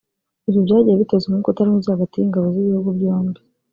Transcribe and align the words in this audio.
Ibi 0.47 0.59
byagiye 0.65 0.95
biteza 1.01 1.23
umwuka 1.25 1.49
utari 1.49 1.69
mwiza 1.73 1.95
hagati 1.95 2.15
y’ingabo 2.17 2.45
z’ibihugu 2.53 2.89
byombi 2.97 3.39